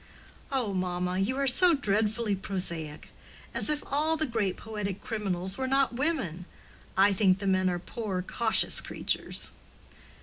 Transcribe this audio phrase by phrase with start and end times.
[0.51, 3.09] "Oh, mamma, you are so dreadfully prosaic!
[3.53, 6.45] As if all the great poetic criminals were not women!
[6.97, 9.51] I think the men are poor cautious creatures."